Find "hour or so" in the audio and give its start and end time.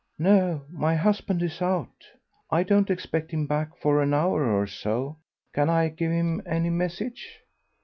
4.15-5.17